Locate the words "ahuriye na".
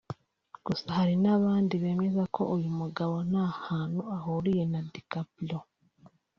4.17-4.79